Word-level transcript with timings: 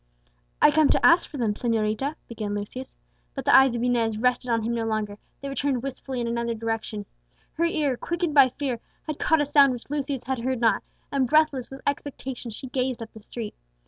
"I 0.63 0.71
come 0.71 0.89
to 0.89 1.05
ask 1.05 1.29
for 1.29 1.37
them, 1.37 1.53
señorita," 1.53 2.15
began 2.27 2.55
Lucius. 2.55 2.97
But 3.35 3.45
the 3.45 3.55
eyes 3.55 3.75
of 3.75 3.83
Inez 3.83 4.17
rested 4.17 4.49
on 4.49 4.63
him 4.63 4.73
no 4.73 4.83
longer, 4.83 5.19
they 5.41 5.47
were 5.47 5.53
turned 5.53 5.83
wistfully 5.83 6.19
in 6.19 6.25
another 6.27 6.55
direction. 6.55 7.05
Her 7.53 7.65
ear, 7.65 7.97
quickened 7.97 8.33
by 8.33 8.49
fear, 8.49 8.79
had 9.05 9.19
caught 9.19 9.41
a 9.41 9.45
sound 9.45 9.73
which 9.73 9.91
Lucius 9.91 10.23
had 10.23 10.39
heard 10.39 10.59
not, 10.59 10.81
and 11.11 11.27
breathless 11.29 11.69
with 11.69 11.81
expectation 11.85 12.49
she 12.49 12.65
gazed 12.65 13.03
up 13.03 13.13
the 13.13 13.19
street. 13.21 13.53